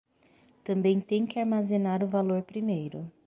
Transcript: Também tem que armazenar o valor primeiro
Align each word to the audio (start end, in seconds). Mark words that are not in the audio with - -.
Também 0.63 0.99
tem 0.99 1.27
que 1.27 1.37
armazenar 1.37 2.03
o 2.03 2.07
valor 2.07 2.41
primeiro 2.41 3.11